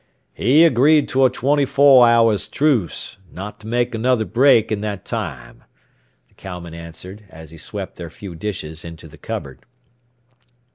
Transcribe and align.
"He 0.33 0.63
agreed 0.63 1.07
to 1.09 1.25
a 1.25 1.29
twenty 1.29 1.63
four 1.63 2.07
hours' 2.09 2.47
truce 2.47 3.17
not 3.31 3.59
to 3.59 3.67
make 3.67 3.93
another 3.93 4.25
break 4.25 4.71
in 4.71 4.81
that 4.81 5.05
time," 5.05 5.63
the 6.27 6.33
cowman 6.33 6.73
answered 6.73 7.25
as 7.29 7.51
he 7.51 7.57
swept 7.59 7.97
their 7.97 8.09
few 8.09 8.33
dishes 8.33 8.83
into 8.83 9.07
the 9.07 9.19
cupboard. 9.19 9.63